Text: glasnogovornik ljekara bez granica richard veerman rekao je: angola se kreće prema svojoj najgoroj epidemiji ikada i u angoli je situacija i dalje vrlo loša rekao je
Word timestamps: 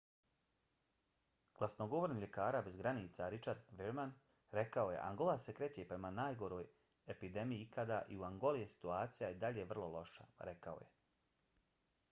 glasnogovornik 1.57 2.21
ljekara 2.23 2.61
bez 2.67 2.71
granica 2.79 3.27
richard 3.33 3.67
veerman 3.81 4.13
rekao 4.59 4.85
je: 4.93 5.01
angola 5.09 5.35
se 5.43 5.55
kreće 5.59 5.85
prema 5.91 6.09
svojoj 6.11 6.19
najgoroj 6.21 6.65
epidemiji 7.15 7.61
ikada 7.67 7.99
i 8.15 8.17
u 8.23 8.25
angoli 8.31 8.63
je 8.63 8.71
situacija 8.73 9.29
i 9.35 9.39
dalje 9.45 9.67
vrlo 9.75 9.91
loša 9.97 10.25
rekao 10.51 10.81
je 10.87 10.91